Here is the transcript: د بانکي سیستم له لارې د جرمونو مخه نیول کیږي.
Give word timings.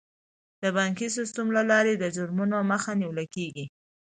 د 0.61 0.63
بانکي 0.77 1.07
سیستم 1.17 1.47
له 1.57 1.61
لارې 1.71 1.93
د 1.97 2.05
جرمونو 2.15 2.57
مخه 2.71 2.91
نیول 3.01 3.19
کیږي. 3.35 3.65